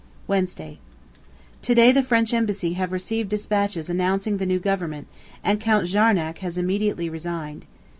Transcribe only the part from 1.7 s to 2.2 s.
day the